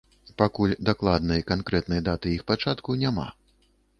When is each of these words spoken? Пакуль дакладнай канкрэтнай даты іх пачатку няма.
Пакуль 0.41 0.71
дакладнай 0.89 1.43
канкрэтнай 1.51 2.01
даты 2.09 2.33
іх 2.39 2.43
пачатку 2.53 2.99
няма. 3.05 3.27